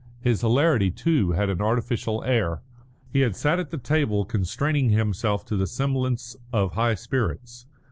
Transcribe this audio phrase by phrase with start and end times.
[0.19, 2.63] His hilarity, too, had an artificial air.
[3.13, 7.67] He had sat at the table constraining himself to the semblance of high spirits.